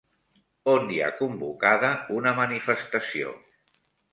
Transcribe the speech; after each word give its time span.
On 0.71 0.87
hi 0.95 0.97
ha 1.01 1.09
convocada 1.19 1.91
una 2.17 2.33
manifestació? 2.43 3.37